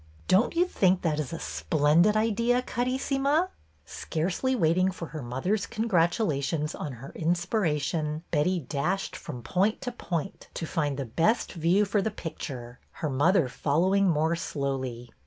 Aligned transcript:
Don't 0.27 0.55
you 0.55 0.65
think 0.65 1.03
that 1.03 1.19
is 1.19 1.31
a 1.31 1.37
splendid 1.37 2.17
idea, 2.17 2.63
Carissima?" 2.63 3.49
Scarcely 3.85 4.55
waiting 4.55 4.89
for 4.89 5.09
her 5.09 5.21
mother's 5.21 5.67
congratu 5.67 6.25
lations 6.27 6.73
on 6.73 6.93
her 6.93 7.11
inspiration, 7.13 8.23
Betty 8.31 8.59
dashed 8.59 9.15
from 9.15 9.43
point 9.43 9.79
to 9.81 9.91
point 9.91 10.47
to 10.55 10.65
find 10.65 10.97
the 10.97 11.05
best 11.05 11.53
view 11.53 11.85
for 11.85 12.01
the 12.01 12.09
picture, 12.09 12.79
her 12.93 13.11
mother 13.11 13.47
following 13.47 14.09
more 14.09 14.35
slowly. 14.35 15.11